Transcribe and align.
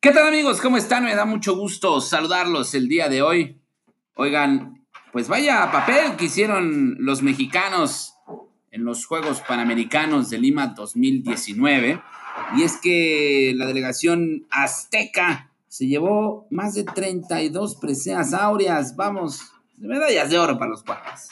¿Qué 0.00 0.12
tal 0.12 0.28
amigos? 0.28 0.60
¿Cómo 0.62 0.78
están? 0.78 1.04
Me 1.04 1.14
da 1.14 1.26
mucho 1.26 1.54
gusto 1.56 2.00
saludarlos 2.00 2.74
el 2.74 2.88
día 2.88 3.10
de 3.10 3.20
hoy. 3.20 3.60
Oigan, 4.14 4.86
pues 5.12 5.28
vaya 5.28 5.70
papel 5.70 6.16
que 6.16 6.26
hicieron 6.26 6.96
los 6.98 7.22
mexicanos 7.22 8.14
en 8.70 8.84
los 8.84 9.04
Juegos 9.04 9.42
Panamericanos 9.42 10.30
de 10.30 10.38
Lima 10.38 10.68
2019. 10.68 12.00
Y 12.56 12.62
es 12.62 12.78
que 12.78 13.52
la 13.56 13.66
delegación 13.66 14.46
azteca 14.50 15.50
se 15.68 15.86
llevó 15.86 16.46
más 16.50 16.74
de 16.74 16.84
32 16.84 17.76
preseas 17.76 18.32
áureas. 18.32 18.96
Vamos, 18.96 19.52
medallas 19.76 20.30
de 20.30 20.38
oro 20.38 20.58
para 20.58 20.70
los 20.70 20.82
cuadros. 20.82 21.28